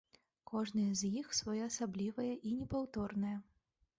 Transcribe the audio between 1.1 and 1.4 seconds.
іх